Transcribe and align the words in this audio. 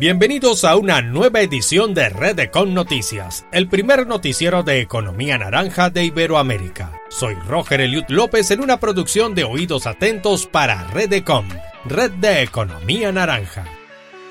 Bienvenidos 0.00 0.64
a 0.64 0.76
una 0.76 1.02
nueva 1.02 1.42
edición 1.42 1.92
de 1.92 2.08
Redecon 2.08 2.72
Noticias, 2.72 3.44
el 3.52 3.68
primer 3.68 4.06
noticiero 4.06 4.62
de 4.62 4.80
economía 4.80 5.36
naranja 5.36 5.90
de 5.90 6.06
Iberoamérica. 6.06 6.98
Soy 7.10 7.34
Roger 7.34 7.82
Eliud 7.82 8.04
López 8.08 8.50
en 8.50 8.62
una 8.62 8.80
producción 8.80 9.34
de 9.34 9.44
Oídos 9.44 9.86
Atentos 9.86 10.46
para 10.46 10.84
Redecon, 10.84 11.46
Red 11.84 12.12
de 12.12 12.40
Economía 12.40 13.12
Naranja. 13.12 13.66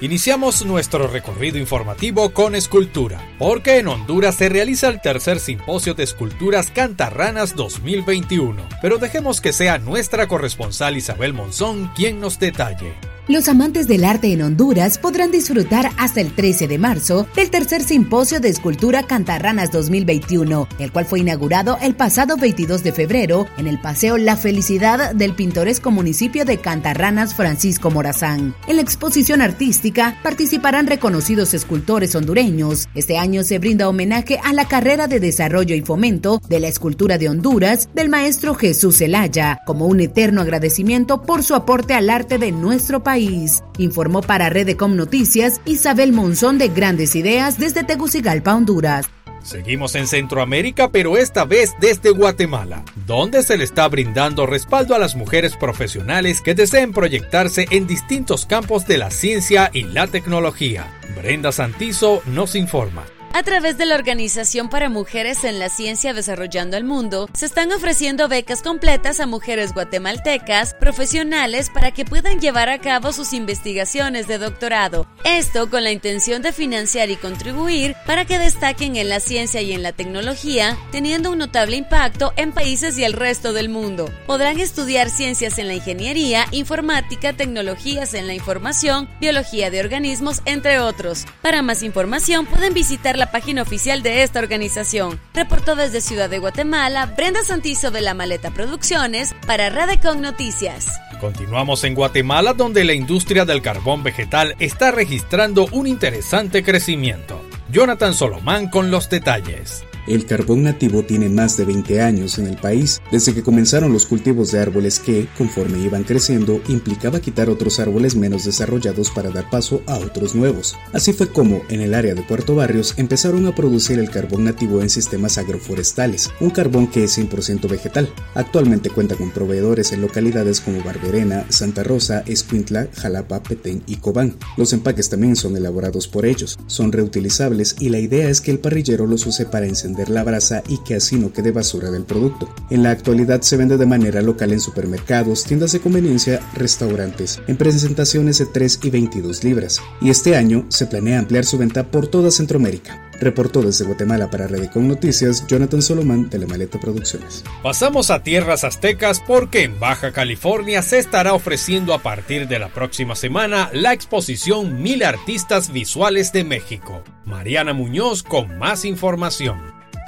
Iniciamos 0.02 0.66
nuestro 0.66 1.06
recorrido 1.06 1.60
informativo 1.60 2.32
con 2.32 2.56
escultura, 2.56 3.22
porque 3.38 3.78
en 3.78 3.90
Honduras 3.90 4.38
se 4.38 4.50
realiza 4.50 4.88
el 4.88 5.02
tercer 5.02 5.40
simposio 5.40 5.94
de 5.94 6.02
esculturas 6.02 6.72
cantarranas 6.72 7.56
2021. 7.56 8.60
Pero 8.82 8.98
dejemos 8.98 9.40
que 9.40 9.54
sea 9.54 9.78
nuestra 9.78 10.28
corresponsal 10.28 10.98
Isabel 10.98 11.36
Monzón 11.36 11.92
quien 11.96 12.20
nos 12.20 12.40
detalle. 12.40 12.96
Los 13.30 13.48
amantes 13.48 13.88
del 13.88 14.06
arte 14.06 14.34
en 14.34 14.42
Honduras 14.42 14.98
podrán 14.98 15.30
disfrutar 15.30 15.92
hasta 15.98 16.20
el 16.20 16.34
13 16.34 16.68
de 16.68 16.80
marzo 16.80 17.28
del 17.36 17.52
tercer 17.52 17.84
simposio 17.84 18.40
de 18.40 18.50
escultura 18.50 19.04
Cantarranas 19.04 19.72
2021, 19.72 20.68
el 20.80 20.92
cual 20.92 21.06
fue 21.06 21.20
inaugurado 21.20 21.78
el 21.80 21.94
pasado 21.94 22.38
22 22.38 22.84
de 22.84 22.92
febrero 22.92 23.46
en 23.60 23.68
el 23.68 23.80
Paseo 23.80 24.18
La 24.18 24.36
Felicidad 24.36 25.14
del 25.14 25.36
pintoresco 25.36 25.92
municipio 25.92 26.44
de 26.44 26.58
Cantarranas 26.58 27.36
Francisco 27.36 27.92
Morazán. 27.92 28.56
En 28.66 28.78
la 28.78 28.82
exposición 28.82 29.44
artística 29.44 30.18
participarán 30.24 30.88
reconocidos 30.88 31.54
escultores 31.54 32.16
hondureños. 32.16 32.90
Este 32.96 33.20
año 33.20 33.44
se 33.44 33.60
brinda 33.60 33.90
homenaje 33.90 34.40
a 34.44 34.54
la 34.54 34.68
carrera 34.68 35.06
de 35.06 35.20
desarrollo 35.20 35.76
y 35.76 35.82
fomento 35.82 36.42
de 36.50 36.62
la 36.62 36.68
escultura 36.68 37.20
de 37.20 37.30
Honduras 37.30 37.90
del 37.94 38.10
maestro 38.10 38.56
Jesús 38.56 38.98
Zelaya, 38.98 39.60
como 39.68 39.86
un 39.86 40.00
eterno 40.00 40.42
agradecimiento 40.42 41.22
por 41.22 41.44
su 41.44 41.54
aporte 41.54 41.94
al 41.94 42.10
arte 42.10 42.40
de 42.40 42.52
nuestro 42.52 43.04
país 43.04 43.19
informó 43.20 44.22
para 44.22 44.50
Redecom 44.50 44.96
Noticias 44.96 45.62
Isabel 45.66 46.12
Monzón 46.12 46.58
de 46.58 46.70
Grandes 46.70 47.16
Ideas 47.16 47.58
desde 47.60 47.84
Tegucigalpa, 47.84 48.56
Honduras. 48.56 49.06
Seguimos 49.42 49.96
en 49.96 50.08
Centroamérica, 50.08 50.92
pero 50.92 51.18
esta 51.18 51.46
vez 51.46 51.74
desde 51.80 52.12
Guatemala, 52.12 52.84
donde 53.06 53.42
se 53.42 53.58
le 53.58 53.64
está 53.64 53.88
brindando 53.88 54.46
respaldo 54.46 54.96
a 54.96 55.00
las 55.00 55.16
mujeres 55.16 55.56
profesionales 55.56 56.42
que 56.42 56.56
deseen 56.56 56.92
proyectarse 56.92 57.66
en 57.72 57.88
distintos 57.88 58.46
campos 58.46 58.86
de 58.86 58.98
la 58.98 59.12
ciencia 59.12 59.72
y 59.74 59.84
la 59.84 60.08
tecnología. 60.08 60.88
Brenda 61.16 61.52
Santizo 61.52 62.22
nos 62.26 62.56
informa. 62.56 63.06
A 63.32 63.44
través 63.44 63.78
de 63.78 63.86
la 63.86 63.96
Organización 63.96 64.70
para 64.70 64.90
Mujeres 64.90 65.44
en 65.44 65.60
la 65.60 65.70
Ciencia 65.70 66.14
Desarrollando 66.16 66.78
el 66.78 66.84
Mundo, 66.84 67.30
se 67.34 67.46
están 67.46 67.72
ofreciendo 67.72 68.28
becas 68.28 68.64
completas 68.64 69.20
a 69.20 69.28
mujeres 69.28 69.72
guatemaltecas 69.74 70.74
profesionales 70.74 71.70
para 71.70 71.92
que 71.92 72.06
puedan 72.06 72.40
llevar 72.40 72.70
a 72.70 72.80
cabo 72.80 73.14
sus 73.14 73.34
investigaciones 73.34 74.28
de 74.28 74.40
doctorado. 74.40 75.08
Esto 75.24 75.70
con 75.70 75.84
la 75.84 75.92
intención 75.92 76.42
de 76.42 76.52
financiar 76.52 77.12
y 77.12 77.18
contribuir 77.18 77.96
para 78.08 78.26
que 78.26 78.40
destaquen 78.40 78.96
en 78.96 79.10
la 79.10 79.20
ciencia 79.20 79.62
y 79.62 79.74
en 79.74 79.84
la 79.84 79.92
tecnología, 79.92 80.76
teniendo 80.92 81.32
un 81.32 81.38
notable 81.38 81.76
impacto 81.76 82.34
en 82.36 82.52
países 82.52 82.98
y 82.98 83.04
el 83.04 83.14
resto 83.14 83.54
del 83.54 83.70
mundo. 83.70 84.10
Podrán 84.26 84.60
estudiar 84.60 85.12
ciencias 85.12 85.60
en 85.60 85.68
la 85.68 85.76
ingeniería, 85.76 86.48
informática, 86.52 87.34
tecnologías 87.34 88.16
en 88.16 88.26
la 88.26 88.34
información, 88.34 89.08
biología 89.22 89.70
de 89.70 89.82
organismos, 89.82 90.42
entre 90.46 90.80
otros. 90.80 91.26
Para 91.44 91.62
más 91.62 91.84
información 91.84 92.48
pueden 92.48 92.74
visitar 92.74 93.19
la 93.20 93.32
página 93.32 93.62
oficial 93.62 94.02
de 94.02 94.24
esta 94.24 94.40
organización. 94.40 95.20
Reportó 95.34 95.76
desde 95.76 96.02
Ciudad 96.02 96.30
de 96.30 96.40
Guatemala 96.40 97.06
Brenda 97.06 97.44
Santizo 97.44 97.92
de 97.92 98.02
la 98.02 98.14
Maleta 98.14 98.52
Producciones 98.52 99.36
para 99.46 99.70
Radecon 99.70 100.22
Noticias. 100.22 101.00
Continuamos 101.20 101.84
en 101.84 101.96
Guatemala 101.96 102.54
donde 102.54 102.86
la 102.86 102.94
industria 102.94 103.44
del 103.44 103.62
carbón 103.62 104.04
vegetal 104.04 104.56
está 104.60 104.92
registrando 104.92 105.68
un 105.72 105.86
interesante 105.86 106.64
crecimiento. 106.64 107.42
Jonathan 107.70 108.14
Solomán 108.14 108.70
con 108.70 108.90
los 108.90 109.10
detalles. 109.10 109.84
El 110.10 110.26
carbón 110.26 110.64
nativo 110.64 111.04
tiene 111.04 111.30
más 111.30 111.56
de 111.56 111.66
20 111.66 112.02
años 112.02 112.40
en 112.40 112.48
el 112.48 112.58
país, 112.58 113.00
desde 113.12 113.36
que 113.36 113.44
comenzaron 113.44 113.94
los 113.94 114.08
cultivos 114.08 114.52
de 114.52 114.60
árboles 114.60 114.98
que, 114.98 115.28
conforme 115.38 115.78
iban 115.78 116.04
creciendo, 116.04 116.64
implicaba 116.68 117.20
quitar 117.20 117.48
otros 117.48 117.80
árboles 117.80 118.16
menos 118.16 118.44
desarrollados 118.44 119.12
para 119.12 119.30
dar 119.30 119.52
paso 119.52 119.84
a 119.86 120.00
otros 120.00 120.34
nuevos. 120.34 120.76
Así 120.94 121.14
fue 121.14 121.32
como, 121.32 121.62
en 121.70 121.82
el 121.82 121.94
área 121.94 122.16
de 122.16 122.24
Puerto 122.24 122.56
Barrios, 122.56 122.96
empezaron 122.98 123.46
a 123.46 123.54
producir 123.54 124.00
el 124.00 124.10
carbón 124.10 124.46
nativo 124.46 124.82
en 124.82 124.90
sistemas 124.90 125.38
agroforestales, 125.38 126.32
un 126.40 126.50
carbón 126.50 126.88
que 126.88 127.04
es 127.04 127.16
100% 127.16 127.70
vegetal. 127.70 128.12
Actualmente 128.34 128.90
cuenta 128.90 129.14
con 129.14 129.30
proveedores 129.30 129.92
en 129.92 130.02
localidades 130.02 130.60
como 130.60 130.84
Barberena, 130.84 131.46
Santa 131.50 131.84
Rosa, 131.84 132.24
Escuintla, 132.26 132.88
Jalapa, 132.96 133.44
Petén 133.44 133.84
y 133.86 133.98
Cobán. 133.98 134.38
Los 134.58 134.74
empaques 134.74 135.08
también 135.08 135.36
son 135.36 135.56
elaborados 135.56 136.08
por 136.08 136.26
ellos, 136.26 136.58
son 136.66 136.92
reutilizables 136.92 137.76
y 137.80 137.90
la 137.90 138.00
idea 138.00 138.28
es 138.28 138.42
que 138.42 138.50
el 138.50 138.58
parrillero 138.58 139.06
los 139.06 139.28
use 139.28 139.46
para 139.46 139.68
encender 139.68 139.99
la 140.08 140.24
brasa 140.24 140.64
y 140.70 140.78
que 140.78 140.96
así 140.96 141.18
no 141.18 141.34
quede 141.34 141.52
basura 141.52 141.92
del 141.92 142.06
producto. 142.06 142.48
En 142.70 142.84
la 142.84 142.92
actualidad 142.92 143.42
se 143.42 143.58
vende 143.58 143.76
de 143.76 143.86
manera 143.86 144.22
local 144.22 144.54
en 144.54 144.62
supermercados, 144.62 145.44
tiendas 145.44 145.74
de 145.74 145.82
conveniencia, 145.82 146.40
restaurantes, 146.54 147.42
en 147.48 147.58
presentaciones 147.58 148.38
de 148.38 148.46
3 148.46 148.80
y 148.84 148.90
22 148.92 149.44
libras, 149.44 149.82
y 150.00 150.10
este 150.10 150.38
año 150.38 150.66
se 150.70 150.86
planea 150.86 151.20
ampliar 151.20 151.44
su 151.44 151.58
venta 151.58 151.92
por 151.92 152.08
toda 152.08 152.32
Centroamérica. 152.32 153.10
Reportó 153.20 153.62
desde 153.62 153.86
Guatemala 153.86 154.30
para 154.30 154.48
Redecon 154.48 154.88
Noticias 154.88 155.46
Jonathan 155.48 155.82
Solomán 155.82 156.30
de 156.30 156.40
la 156.40 156.48
Maleta 156.48 156.80
Producciones. 156.80 157.44
Pasamos 157.62 158.12
a 158.12 158.24
tierras 158.24 158.64
aztecas 158.64 159.22
porque 159.26 159.64
en 159.64 159.78
Baja 159.80 160.14
California 160.14 160.82
se 160.82 161.00
estará 161.00 161.34
ofreciendo 161.34 161.94
a 161.94 162.02
partir 162.02 162.48
de 162.48 162.60
la 162.60 162.70
próxima 162.70 163.16
semana 163.16 163.70
la 163.74 163.94
exposición 163.94 164.82
Mil 164.82 165.04
Artistas 165.04 165.74
Visuales 165.74 166.32
de 166.32 166.46
México. 166.46 167.04
Mariana 167.26 167.74
Muñoz 167.74 168.24
con 168.24 168.58
más 168.58 168.86
información. 168.86 169.60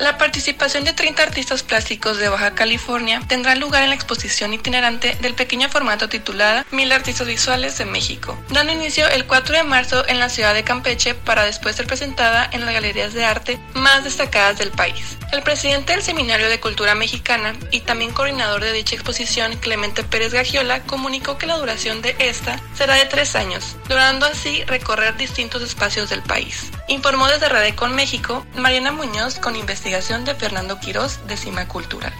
La 0.01 0.17
participación 0.17 0.84
de 0.84 0.94
30 0.94 1.22
artistas 1.22 1.62
plásticos 1.62 2.17
de 2.17 2.28
Baja 2.28 2.56
California 2.56 3.22
tendrá 3.28 3.53
lugar 3.53 3.84
en 3.84 3.89
la 3.89 3.95
exposición 3.95 4.51
itinerante 4.51 5.16
del 5.22 5.35
pequeño 5.35 5.69
formato 5.69 6.09
titulada 6.09 6.66
Mil 6.72 6.91
Artistas 6.91 7.28
Visuales 7.28 7.78
de 7.78 7.85
México, 7.85 8.35
dando 8.50 8.73
inicio 8.73 9.07
el 9.09 9.28
4 9.28 9.57
de 9.57 9.63
marzo 9.63 10.03
en 10.07 10.17
la 10.17 10.29
ciudad 10.29 10.56
de 10.56 10.63
Campeche 10.63 11.13
para 11.13 11.45
después 11.45 11.75
ser 11.75 11.85
presentada 11.85 12.50
en 12.51 12.66
las 12.66 12.73
galerías 12.73 13.13
de 13.13 13.25
arte 13.25 13.59
más 13.75 14.03
destacadas 14.03 14.57
del 14.57 14.72
país. 14.72 15.19
El 15.31 15.44
presidente 15.44 15.94
del 15.94 16.01
Seminario 16.01 16.50
de 16.50 16.59
Cultura 16.59 16.95
Mexicana 16.95 17.53
y 17.69 17.81
también 17.81 18.12
coordinador 18.12 18.63
de 18.63 18.73
dicha 18.73 18.95
exposición, 18.95 19.56
Clemente 19.57 20.03
Pérez 20.03 20.33
Gagiola, 20.33 20.81
comunicó 20.81 21.38
que 21.38 21.45
la 21.45 21.57
duración 21.57 22.01
de 22.01 22.16
esta 22.18 22.59
será 22.73 22.95
de 22.95 23.06
tres 23.06 23.35
años, 23.35 23.75
logrando 23.88 24.25
así 24.25 24.63
recorrer 24.63 25.16
distintos 25.16 25.62
espacios 25.62 26.09
del 26.09 26.23
país. 26.23 26.72
Informó 26.91 27.25
desde 27.29 27.47
Radecon 27.47 27.96
México 27.96 28.46
Mariana 28.57 28.91
Muñoz 28.91 29.40
con 29.40 29.56
investigación 29.56 30.25
de 30.25 30.35
Fernando 30.35 30.78
Quirós 30.78 31.25
de 31.25 31.38
Cima 31.38 31.66
Cultural. 31.66 32.12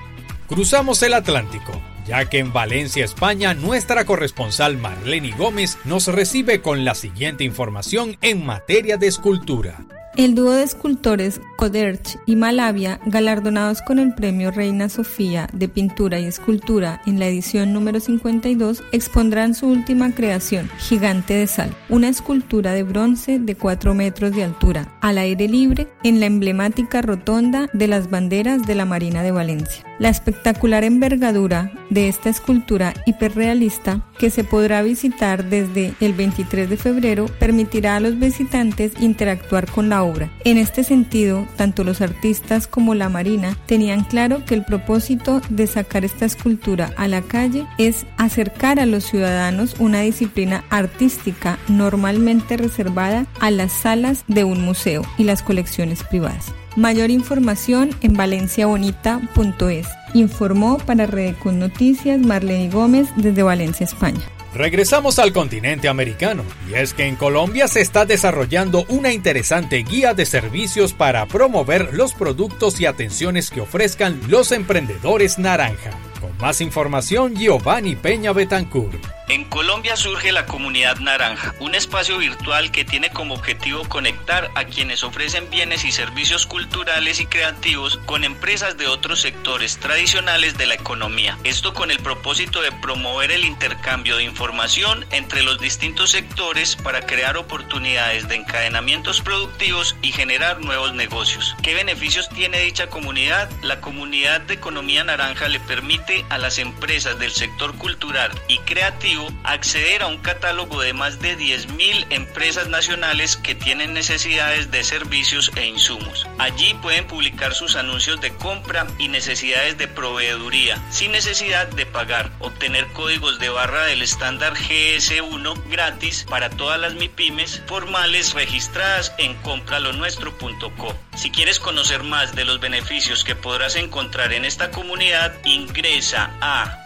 Cruzamos 0.48 1.04
el 1.04 1.14
Atlántico, 1.14 1.74
ya 2.08 2.30
que 2.30 2.40
en 2.40 2.54
Valencia, 2.54 3.04
España, 3.04 3.54
nuestra 3.54 4.06
corresponsal 4.06 4.78
Marlene 4.78 5.32
Gómez 5.32 5.78
nos 5.84 6.08
recibe 6.08 6.62
con 6.62 6.86
la 6.86 6.96
siguiente 6.96 7.44
información 7.44 8.18
en 8.22 8.46
materia 8.46 8.96
de 8.96 9.08
escultura. 9.08 9.78
El 10.18 10.36
dúo 10.36 10.52
de 10.52 10.64
escultores 10.64 11.40
Coderch 11.56 12.20
y 12.26 12.36
Malavia, 12.36 13.00
galardonados 13.06 13.82
con 13.82 13.98
el 13.98 14.14
premio 14.14 14.52
Reina 14.52 14.90
Sofía 14.90 15.48
de 15.54 15.70
Pintura 15.70 16.20
y 16.20 16.26
Escultura 16.26 17.02
en 17.06 17.18
la 17.18 17.28
edición 17.28 17.72
número 17.72 18.02
52, 18.02 18.84
expondrán 18.92 19.56
su 19.56 19.68
última 19.68 20.14
creación, 20.14 20.70
Gigante 20.80 21.36
de 21.36 21.48
Sal, 21.48 21.74
una 21.88 22.10
escultura 22.10 22.74
de 22.74 22.84
bronce 22.84 23.40
de 23.40 23.56
4 23.56 23.94
metros 23.94 24.36
de 24.36 24.44
altura, 24.44 24.98
al 25.00 25.18
aire 25.18 25.48
libre, 25.48 25.88
en 26.04 26.20
la 26.20 26.26
emblemática 26.26 27.02
rotonda 27.02 27.70
de 27.72 27.88
las 27.88 28.10
banderas 28.10 28.68
de 28.68 28.76
la 28.76 28.86
Marina 28.86 29.24
de 29.24 29.32
Valencia. 29.32 29.86
La 29.98 30.10
espectacular 30.10 30.84
envergadura 30.84 31.72
de 31.90 32.10
esta 32.10 32.30
escultura 32.30 32.94
hiperrealista, 33.06 34.04
que 34.18 34.30
se 34.30 34.44
podrá 34.44 34.82
visitar 34.82 35.46
desde 35.46 35.94
el 36.02 36.14
23 36.14 36.70
de 36.70 36.78
febrero, 36.78 37.28
permitirá 37.40 37.98
a 37.98 38.00
los 38.00 38.18
visitantes 38.18 38.94
interactuar 39.00 39.72
con 39.72 39.90
la 39.90 40.01
obra. 40.04 40.32
En 40.44 40.58
este 40.58 40.84
sentido, 40.84 41.48
tanto 41.56 41.84
los 41.84 42.02
artistas 42.02 42.68
como 42.68 42.96
la 42.96 43.10
Marina 43.10 43.58
tenían 43.66 44.04
claro 44.04 44.44
que 44.46 44.56
el 44.56 44.64
propósito 44.64 45.42
de 45.50 45.68
sacar 45.68 46.06
esta 46.06 46.26
escultura 46.26 46.94
a 46.98 47.08
la 47.08 47.22
calle 47.22 47.66
es 47.78 48.06
acercar 48.18 48.80
a 48.80 48.86
los 48.86 49.04
ciudadanos 49.04 49.76
una 49.80 50.02
disciplina 50.02 50.64
artística 50.70 51.58
normalmente 51.68 52.58
reservada 52.58 53.26
a 53.40 53.52
las 53.52 53.72
salas 53.72 54.24
de 54.28 54.44
un 54.44 54.62
museo 54.62 55.04
y 55.18 55.24
las 55.24 55.42
colecciones 55.42 56.04
privadas. 56.04 56.54
Mayor 56.76 57.10
información 57.10 57.90
en 58.02 58.14
valenciabonita.es. 58.14 59.88
Informó 60.14 60.78
para 60.78 61.06
Redecon 61.06 61.60
Noticias 61.60 62.20
Marlene 62.20 62.70
Gómez 62.70 63.10
desde 63.18 63.44
Valencia, 63.44 63.84
España. 63.84 64.22
Regresamos 64.54 65.18
al 65.18 65.32
continente 65.32 65.88
americano, 65.88 66.44
y 66.70 66.74
es 66.74 66.94
que 66.94 67.06
en 67.08 67.16
Colombia 67.16 67.70
se 67.70 67.80
está 67.80 68.06
desarrollando 68.06 68.86
una 68.90 69.14
interesante 69.14 69.78
guía 69.78 70.14
de 70.14 70.26
servicios 70.26 70.92
para 70.92 71.26
promover 71.26 71.94
los 71.94 72.14
productos 72.14 72.82
y 72.82 72.86
atenciones 72.86 73.50
que 73.50 73.62
ofrezcan 73.62 74.20
los 74.28 74.52
emprendedores 74.52 75.40
naranja. 75.40 75.92
Con 76.20 76.38
más 76.38 76.60
información, 76.60 77.36
Giovanni 77.36 77.96
Peña 77.96 78.34
Betancourt. 78.34 79.21
En 79.32 79.46
Colombia 79.46 79.96
surge 79.96 80.34
la 80.34 80.46
Comunidad 80.46 80.98
Naranja, 80.98 81.56
un 81.62 81.74
espacio 81.74 82.18
virtual 82.18 82.70
que 82.70 82.84
tiene 82.84 83.12
como 83.12 83.34
objetivo 83.34 83.88
conectar 83.88 84.52
a 84.56 84.66
quienes 84.66 85.06
ofrecen 85.06 85.50
bienes 85.50 85.86
y 85.86 85.94
servicios 85.94 86.46
culturales 86.46 87.22
y 87.22 87.28
creativos 87.28 87.96
con 88.06 88.26
empresas 88.26 88.78
de 88.78 88.88
otros 88.88 89.22
sectores 89.22 89.78
tradicionales 89.78 90.58
de 90.58 90.66
la 90.66 90.74
economía. 90.74 91.38
Esto 91.46 91.74
con 91.74 91.92
el 91.92 92.00
propósito 92.00 92.62
de 92.62 92.74
promover 92.74 93.32
el 93.32 93.46
intercambio 93.46 94.18
de 94.18 94.26
información 94.26 95.06
entre 95.12 95.44
los 95.44 95.62
distintos 95.62 96.10
sectores 96.10 96.76
para 96.76 97.06
crear 97.06 97.38
oportunidades 97.38 98.28
de 98.28 98.36
encadenamientos 98.36 99.22
productivos 99.22 99.96
y 100.02 100.12
generar 100.12 100.60
nuevos 100.60 100.94
negocios. 100.94 101.56
¿Qué 101.64 101.74
beneficios 101.74 102.28
tiene 102.28 102.60
dicha 102.60 102.88
comunidad? 102.88 103.50
La 103.62 103.80
comunidad 103.80 104.42
de 104.42 104.56
economía 104.56 105.06
naranja 105.06 105.48
le 105.48 105.62
permite 105.62 106.26
a 106.28 106.38
las 106.38 106.58
empresas 106.58 107.18
del 107.18 107.32
sector 107.32 107.78
cultural 107.78 108.30
y 108.50 108.58
creativo 108.58 109.21
acceder 109.44 110.02
a 110.02 110.08
un 110.08 110.18
catálogo 110.18 110.82
de 110.82 110.94
más 110.94 111.20
de 111.20 111.38
10.000 111.38 112.08
empresas 112.10 112.68
nacionales 112.68 113.38
que 113.38 113.56
tienen 113.56 113.94
necesidades 113.94 114.72
de 114.72 114.84
servicios 114.84 115.52
e 115.56 115.66
insumos. 115.66 116.28
Allí 116.38 116.74
pueden 116.76 117.08
publicar 117.08 117.54
sus 117.54 117.76
anuncios 117.76 118.22
de 118.22 118.34
compra 118.36 118.88
y 119.00 119.08
necesidades 119.08 119.78
de 119.78 119.88
proveeduría 119.88 120.82
sin 120.90 121.12
necesidad 121.12 121.68
de 121.68 121.86
pagar, 121.86 122.32
obtener 122.40 122.88
códigos 122.94 123.40
de 123.40 123.50
barra 123.50 123.86
del 123.86 124.02
estándar 124.02 124.54
GS1 124.56 125.70
gratis 125.70 126.26
para 126.30 126.50
todas 126.50 126.80
las 126.80 126.96
MIPIMES 126.96 127.64
formales 127.68 128.34
registradas 128.34 129.14
en 129.18 129.36
compralonuestro.co. 129.42 130.96
Si 131.16 131.30
quieres 131.32 131.60
conocer 131.60 132.04
más 132.04 132.36
de 132.36 132.46
los 132.46 132.60
beneficios 132.60 133.24
que 133.24 133.36
podrás 133.36 133.76
encontrar 133.76 134.34
en 134.34 134.46
esta 134.46 134.72
comunidad, 134.72 135.34
ingresa 135.46 136.32
a 136.42 136.84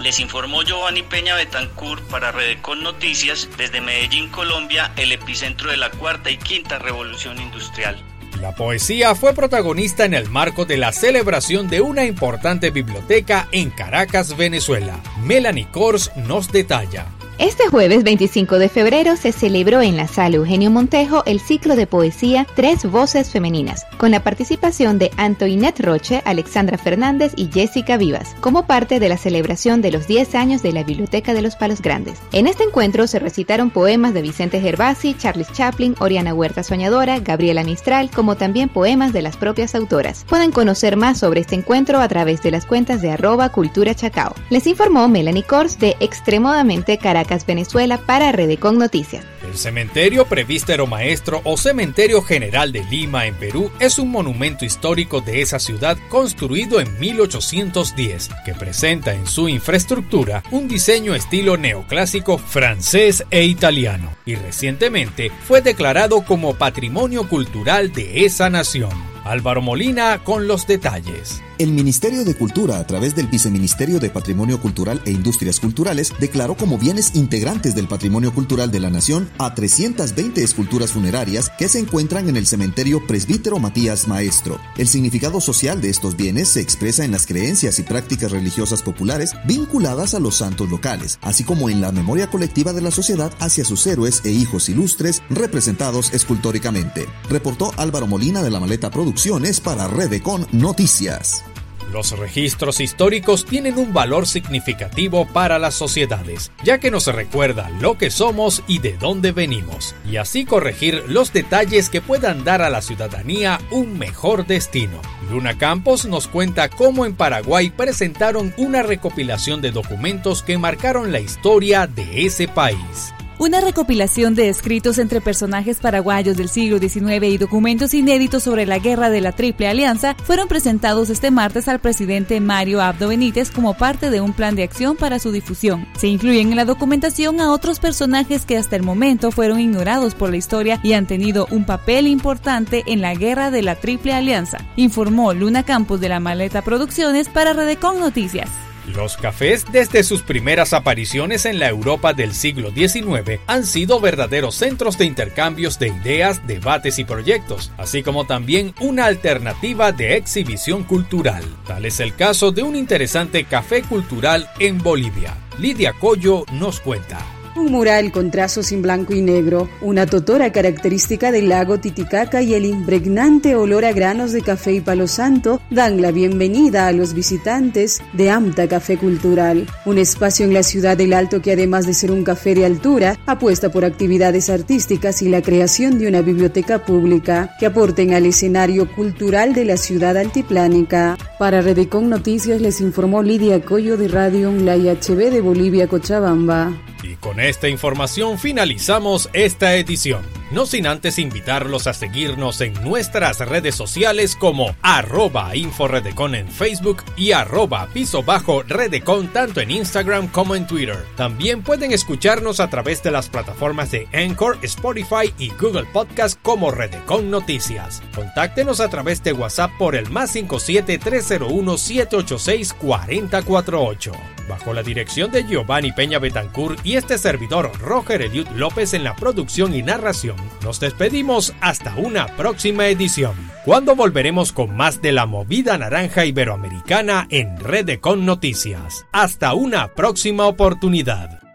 les 0.00 0.20
informó 0.20 0.62
Giovanni 0.62 1.02
Peña 1.02 1.34
Betancourt 1.34 2.02
para 2.04 2.32
Redecon 2.32 2.82
Noticias 2.82 3.48
desde 3.56 3.80
Medellín, 3.80 4.28
Colombia, 4.28 4.92
el 4.96 5.12
epicentro 5.12 5.70
de 5.70 5.76
la 5.76 5.90
cuarta 5.90 6.30
y 6.30 6.36
quinta 6.36 6.78
revolución 6.78 7.40
industrial. 7.40 8.02
La 8.40 8.54
poesía 8.54 9.14
fue 9.16 9.34
protagonista 9.34 10.04
en 10.04 10.14
el 10.14 10.30
marco 10.30 10.64
de 10.64 10.76
la 10.76 10.92
celebración 10.92 11.68
de 11.68 11.80
una 11.80 12.04
importante 12.04 12.70
biblioteca 12.70 13.48
en 13.50 13.70
Caracas, 13.70 14.36
Venezuela. 14.36 15.00
Melanie 15.24 15.68
Kors 15.72 16.12
nos 16.16 16.52
detalla. 16.52 17.17
Este 17.38 17.68
jueves 17.68 18.02
25 18.02 18.58
de 18.58 18.68
febrero 18.68 19.14
se 19.14 19.30
celebró 19.30 19.80
en 19.80 19.96
la 19.96 20.08
sala 20.08 20.34
Eugenio 20.34 20.72
Montejo 20.72 21.22
el 21.24 21.38
ciclo 21.38 21.76
de 21.76 21.86
poesía 21.86 22.44
Tres 22.56 22.84
Voces 22.84 23.30
Femeninas, 23.30 23.86
con 23.96 24.10
la 24.10 24.24
participación 24.24 24.98
de 24.98 25.12
Antoinette 25.16 25.78
Roche, 25.78 26.20
Alexandra 26.24 26.78
Fernández 26.78 27.34
y 27.36 27.48
Jessica 27.52 27.96
Vivas, 27.96 28.34
como 28.40 28.66
parte 28.66 28.98
de 28.98 29.08
la 29.08 29.16
celebración 29.16 29.82
de 29.82 29.92
los 29.92 30.08
10 30.08 30.34
años 30.34 30.62
de 30.64 30.72
la 30.72 30.82
Biblioteca 30.82 31.32
de 31.32 31.42
los 31.42 31.54
Palos 31.54 31.80
Grandes. 31.80 32.18
En 32.32 32.48
este 32.48 32.64
encuentro 32.64 33.06
se 33.06 33.20
recitaron 33.20 33.70
poemas 33.70 34.14
de 34.14 34.22
Vicente 34.22 34.60
Gervasi, 34.60 35.14
Charles 35.14 35.52
Chaplin, 35.52 35.94
Oriana 36.00 36.34
Huerta 36.34 36.64
Soñadora, 36.64 37.20
Gabriela 37.20 37.62
Mistral, 37.62 38.10
como 38.10 38.36
también 38.36 38.68
poemas 38.68 39.12
de 39.12 39.22
las 39.22 39.36
propias 39.36 39.76
autoras. 39.76 40.24
Pueden 40.28 40.50
conocer 40.50 40.96
más 40.96 41.18
sobre 41.18 41.42
este 41.42 41.54
encuentro 41.54 42.00
a 42.00 42.08
través 42.08 42.42
de 42.42 42.50
las 42.50 42.66
cuentas 42.66 43.00
de 43.00 43.12
arroba 43.12 43.50
cultura 43.50 43.94
chacao. 43.94 44.34
Les 44.50 44.66
informó 44.66 45.06
Melanie 45.06 45.44
Kors 45.44 45.78
de 45.78 45.94
Extremadamente 46.00 46.98
Caracas 46.98 47.27
Venezuela, 47.46 47.98
para 47.98 48.32
Redecon 48.32 48.78
Noticias. 48.78 49.24
El 49.46 49.56
cementerio 49.56 50.26
Prevístero 50.26 50.86
Maestro 50.86 51.40
o 51.44 51.56
Cementerio 51.56 52.22
General 52.22 52.72
de 52.72 52.84
Lima 52.84 53.26
en 53.26 53.34
Perú 53.34 53.70
es 53.80 53.98
un 53.98 54.10
monumento 54.10 54.64
histórico 54.64 55.20
de 55.20 55.42
esa 55.42 55.58
ciudad 55.58 55.96
construido 56.08 56.80
en 56.80 56.98
1810 56.98 58.30
que 58.44 58.54
presenta 58.54 59.14
en 59.14 59.26
su 59.26 59.48
infraestructura 59.48 60.42
un 60.50 60.68
diseño 60.68 61.14
estilo 61.14 61.56
neoclásico 61.56 62.38
francés 62.38 63.24
e 63.30 63.44
italiano 63.44 64.12
y 64.26 64.34
recientemente 64.34 65.30
fue 65.46 65.62
declarado 65.62 66.24
como 66.24 66.54
Patrimonio 66.54 67.28
Cultural 67.28 67.92
de 67.92 68.24
esa 68.24 68.50
nación. 68.50 68.92
Álvaro 69.24 69.60
Molina 69.60 70.22
con 70.24 70.46
los 70.46 70.66
detalles. 70.66 71.42
El 71.58 71.72
Ministerio 71.72 72.24
de 72.24 72.36
Cultura, 72.36 72.78
a 72.78 72.86
través 72.86 73.16
del 73.16 73.26
Viceministerio 73.26 73.98
de 73.98 74.10
Patrimonio 74.10 74.60
Cultural 74.60 75.02
e 75.04 75.10
Industrias 75.10 75.58
Culturales, 75.58 76.12
declaró 76.20 76.56
como 76.56 76.78
bienes 76.78 77.16
integrantes 77.16 77.74
del 77.74 77.88
patrimonio 77.88 78.32
cultural 78.32 78.70
de 78.70 78.78
la 78.78 78.90
nación 78.90 79.28
a 79.38 79.56
320 79.56 80.40
esculturas 80.40 80.92
funerarias 80.92 81.50
que 81.58 81.68
se 81.68 81.80
encuentran 81.80 82.28
en 82.28 82.36
el 82.36 82.46
cementerio 82.46 83.04
Presbítero 83.08 83.58
Matías 83.58 84.06
Maestro. 84.06 84.60
El 84.76 84.86
significado 84.86 85.40
social 85.40 85.80
de 85.80 85.90
estos 85.90 86.16
bienes 86.16 86.48
se 86.48 86.60
expresa 86.60 87.04
en 87.04 87.10
las 87.10 87.26
creencias 87.26 87.80
y 87.80 87.82
prácticas 87.82 88.30
religiosas 88.30 88.82
populares 88.82 89.32
vinculadas 89.44 90.14
a 90.14 90.20
los 90.20 90.36
santos 90.36 90.70
locales, 90.70 91.18
así 91.22 91.42
como 91.42 91.68
en 91.70 91.80
la 91.80 91.90
memoria 91.90 92.30
colectiva 92.30 92.72
de 92.72 92.82
la 92.82 92.92
sociedad 92.92 93.32
hacia 93.40 93.64
sus 93.64 93.84
héroes 93.88 94.20
e 94.24 94.30
hijos 94.30 94.68
ilustres 94.68 95.24
representados 95.28 96.14
escultóricamente. 96.14 97.06
Reportó 97.28 97.72
Álvaro 97.78 98.06
Molina 98.06 98.44
de 98.44 98.50
la 98.50 98.60
Maleta 98.60 98.92
Producciones 98.92 99.58
para 99.58 99.88
Redecon 99.88 100.46
Noticias. 100.52 101.42
Los 101.92 102.18
registros 102.18 102.80
históricos 102.80 103.46
tienen 103.46 103.78
un 103.78 103.92
valor 103.92 104.26
significativo 104.26 105.26
para 105.26 105.58
las 105.58 105.74
sociedades, 105.74 106.52
ya 106.62 106.78
que 106.78 106.90
nos 106.90 107.06
recuerda 107.06 107.70
lo 107.80 107.96
que 107.96 108.10
somos 108.10 108.62
y 108.66 108.78
de 108.78 108.96
dónde 108.98 109.32
venimos, 109.32 109.94
y 110.04 110.18
así 110.18 110.44
corregir 110.44 111.04
los 111.08 111.32
detalles 111.32 111.88
que 111.88 112.02
puedan 112.02 112.44
dar 112.44 112.60
a 112.60 112.70
la 112.70 112.82
ciudadanía 112.82 113.58
un 113.70 113.98
mejor 113.98 114.46
destino. 114.46 115.00
Luna 115.30 115.56
Campos 115.56 116.04
nos 116.04 116.28
cuenta 116.28 116.68
cómo 116.68 117.06
en 117.06 117.14
Paraguay 117.14 117.70
presentaron 117.70 118.52
una 118.56 118.82
recopilación 118.82 119.60
de 119.60 119.70
documentos 119.70 120.42
que 120.42 120.58
marcaron 120.58 121.12
la 121.12 121.20
historia 121.20 121.86
de 121.86 122.26
ese 122.26 122.48
país. 122.48 123.14
Una 123.40 123.60
recopilación 123.60 124.34
de 124.34 124.48
escritos 124.48 124.98
entre 124.98 125.20
personajes 125.20 125.78
paraguayos 125.78 126.36
del 126.36 126.48
siglo 126.48 126.78
XIX 126.78 127.22
y 127.22 127.38
documentos 127.38 127.94
inéditos 127.94 128.42
sobre 128.42 128.66
la 128.66 128.80
guerra 128.80 129.10
de 129.10 129.20
la 129.20 129.30
Triple 129.30 129.68
Alianza 129.68 130.16
fueron 130.24 130.48
presentados 130.48 131.08
este 131.08 131.30
martes 131.30 131.68
al 131.68 131.78
presidente 131.78 132.40
Mario 132.40 132.82
Abdo 132.82 133.10
Benítez 133.10 133.52
como 133.52 133.74
parte 133.74 134.10
de 134.10 134.20
un 134.20 134.32
plan 134.32 134.56
de 134.56 134.64
acción 134.64 134.96
para 134.96 135.20
su 135.20 135.30
difusión. 135.30 135.86
Se 135.96 136.08
incluyen 136.08 136.50
en 136.50 136.56
la 136.56 136.64
documentación 136.64 137.40
a 137.40 137.52
otros 137.52 137.78
personajes 137.78 138.44
que 138.44 138.56
hasta 138.56 138.74
el 138.74 138.82
momento 138.82 139.30
fueron 139.30 139.60
ignorados 139.60 140.16
por 140.16 140.30
la 140.30 140.36
historia 140.36 140.80
y 140.82 140.94
han 140.94 141.06
tenido 141.06 141.46
un 141.52 141.64
papel 141.64 142.08
importante 142.08 142.82
en 142.88 143.00
la 143.00 143.14
guerra 143.14 143.52
de 143.52 143.62
la 143.62 143.76
Triple 143.76 144.14
Alianza, 144.14 144.58
informó 144.74 145.32
Luna 145.32 145.62
Campos 145.62 146.00
de 146.00 146.08
la 146.08 146.18
Maleta 146.18 146.62
Producciones 146.62 147.28
para 147.28 147.52
Redecon 147.52 148.00
Noticias. 148.00 148.50
Los 148.94 149.16
cafés 149.16 149.66
desde 149.70 150.02
sus 150.02 150.22
primeras 150.22 150.72
apariciones 150.72 151.44
en 151.44 151.58
la 151.58 151.68
Europa 151.68 152.14
del 152.14 152.32
siglo 152.32 152.70
XIX 152.70 153.40
han 153.46 153.66
sido 153.66 154.00
verdaderos 154.00 154.54
centros 154.54 154.96
de 154.96 155.04
intercambios 155.04 155.78
de 155.78 155.88
ideas, 155.88 156.46
debates 156.46 156.98
y 156.98 157.04
proyectos, 157.04 157.70
así 157.76 158.02
como 158.02 158.26
también 158.26 158.74
una 158.80 159.04
alternativa 159.04 159.92
de 159.92 160.16
exhibición 160.16 160.84
cultural. 160.84 161.44
Tal 161.66 161.84
es 161.84 162.00
el 162.00 162.14
caso 162.14 162.50
de 162.50 162.62
un 162.62 162.76
interesante 162.76 163.44
café 163.44 163.82
cultural 163.82 164.48
en 164.58 164.78
Bolivia. 164.78 165.36
Lidia 165.58 165.92
Coyo 165.92 166.44
nos 166.52 166.80
cuenta. 166.80 167.37
Un 167.58 167.72
mural 167.72 168.12
con 168.12 168.30
trazos 168.30 168.70
en 168.70 168.82
blanco 168.82 169.14
y 169.14 169.20
negro, 169.20 169.68
una 169.80 170.06
totora 170.06 170.52
característica 170.52 171.32
del 171.32 171.48
lago 171.48 171.80
Titicaca 171.80 172.40
y 172.40 172.54
el 172.54 172.64
impregnante 172.64 173.56
olor 173.56 173.84
a 173.84 173.90
granos 173.90 174.30
de 174.30 174.42
café 174.42 174.74
y 174.74 174.80
palo 174.80 175.08
santo 175.08 175.60
dan 175.68 176.00
la 176.00 176.12
bienvenida 176.12 176.86
a 176.86 176.92
los 176.92 177.14
visitantes 177.14 178.00
de 178.12 178.30
AMTA 178.30 178.68
Café 178.68 178.96
Cultural, 178.96 179.66
un 179.86 179.98
espacio 179.98 180.46
en 180.46 180.54
la 180.54 180.62
ciudad 180.62 180.96
del 180.96 181.12
Alto 181.12 181.42
que 181.42 181.52
además 181.52 181.84
de 181.84 181.94
ser 181.94 182.12
un 182.12 182.22
café 182.22 182.54
de 182.54 182.64
altura, 182.64 183.18
apuesta 183.26 183.72
por 183.72 183.84
actividades 183.84 184.50
artísticas 184.50 185.20
y 185.22 185.28
la 185.28 185.42
creación 185.42 185.98
de 185.98 186.06
una 186.06 186.22
biblioteca 186.22 186.84
pública 186.84 187.56
que 187.58 187.66
aporten 187.66 188.14
al 188.14 188.26
escenario 188.26 188.88
cultural 188.94 189.52
de 189.52 189.64
la 189.64 189.76
ciudad 189.76 190.16
altiplánica. 190.16 191.18
Para 191.40 191.60
Redecon 191.60 192.08
Noticias 192.08 192.60
les 192.60 192.80
informó 192.80 193.24
Lidia 193.24 193.60
Coyo 193.62 193.96
de 193.96 194.06
Radio 194.06 194.50
Online 194.50 194.92
HB 194.92 195.32
de 195.32 195.40
Bolivia, 195.40 195.88
Cochabamba. 195.88 196.72
Y 197.02 197.14
con 197.16 197.40
esta 197.40 197.68
información 197.68 198.38
finalizamos 198.38 199.30
esta 199.32 199.74
edición. 199.76 200.22
No 200.50 200.64
sin 200.64 200.86
antes 200.86 201.18
invitarlos 201.18 201.86
a 201.86 201.92
seguirnos 201.92 202.62
en 202.62 202.72
nuestras 202.82 203.38
redes 203.40 203.74
sociales 203.74 204.34
como 204.34 204.74
arroba 204.80 205.54
inforedecon 205.54 206.34
en 206.34 206.48
Facebook 206.48 207.02
y 207.16 207.32
arroba 207.32 207.86
piso 207.92 208.22
bajo 208.22 208.62
redecon 208.62 209.28
tanto 209.28 209.60
en 209.60 209.70
Instagram 209.70 210.28
como 210.28 210.54
en 210.54 210.66
Twitter. 210.66 211.04
También 211.16 211.62
pueden 211.62 211.92
escucharnos 211.92 212.60
a 212.60 212.70
través 212.70 213.02
de 213.02 213.10
las 213.10 213.28
plataformas 213.28 213.90
de 213.90 214.08
Anchor, 214.14 214.58
Spotify 214.62 215.34
y 215.38 215.50
Google 215.50 215.84
Podcast 215.92 216.40
como 216.42 216.70
Redecon 216.70 217.30
Noticias. 217.30 218.02
Contáctenos 218.14 218.80
a 218.80 218.88
través 218.88 219.22
de 219.22 219.34
WhatsApp 219.34 219.70
por 219.78 219.94
el 219.94 220.08
más 220.10 220.30
57 220.30 220.98
301 220.98 221.76
786 221.76 222.72
4048. 222.72 224.37
Bajo 224.48 224.72
la 224.72 224.82
dirección 224.82 225.30
de 225.30 225.44
Giovanni 225.44 225.92
Peña 225.92 226.18
Betancourt 226.18 226.84
y 226.84 226.96
este 226.96 227.18
servidor 227.18 227.70
Roger 227.78 228.22
Eliud 228.22 228.48
López 228.56 228.94
en 228.94 229.04
la 229.04 229.14
producción 229.14 229.74
y 229.74 229.82
narración 229.82 230.36
nos 230.62 230.80
despedimos 230.80 231.54
hasta 231.60 231.94
una 231.96 232.26
próxima 232.36 232.88
edición, 232.88 233.34
cuando 233.64 233.94
volveremos 233.94 234.52
con 234.52 234.76
más 234.76 235.02
de 235.02 235.12
la 235.12 235.26
movida 235.26 235.76
naranja 235.78 236.24
iberoamericana 236.24 237.26
en 237.30 237.58
Redecon 237.58 238.24
Noticias. 238.24 239.06
Hasta 239.12 239.54
una 239.54 239.88
próxima 239.94 240.46
oportunidad. 240.46 241.47